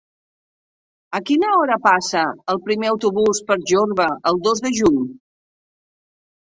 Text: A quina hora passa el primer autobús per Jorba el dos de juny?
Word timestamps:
A 1.19 1.21
quina 1.27 1.51
hora 1.57 1.77
passa 1.83 2.25
el 2.55 2.61
primer 2.71 2.91
autobús 2.95 3.45
per 3.53 3.61
Jorba 3.75 4.11
el 4.35 4.45
dos 4.51 4.67
de 4.69 4.77
juny? 4.83 5.01